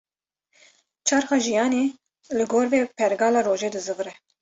[1.11, 1.83] Çerxa jiyanê,
[2.37, 4.13] li gor vê pergala rojê dizîvire